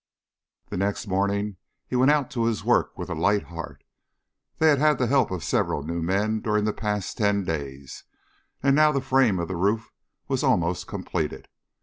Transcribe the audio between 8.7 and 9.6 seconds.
now the frame of the